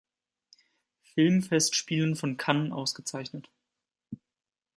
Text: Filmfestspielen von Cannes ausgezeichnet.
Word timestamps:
Filmfestspielen 1.13 2.15
von 2.15 2.35
Cannes 2.35 2.73
ausgezeichnet. 2.73 3.51